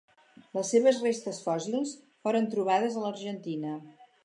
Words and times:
Les 0.57 0.71
seves 0.75 1.01
restes 1.03 1.41
fòssils 1.49 1.93
foren 2.25 2.51
trobades 2.57 2.97
a 3.03 3.07
l'Argentina. 3.07 3.79